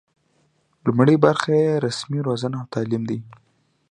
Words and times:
لومړۍ 0.85 1.15
برخه 1.25 1.51
یې 1.63 1.71
رسمي 1.85 2.19
روزنه 2.27 2.55
او 2.61 2.67
تعلیم 2.73 3.03
دی. 3.09 3.19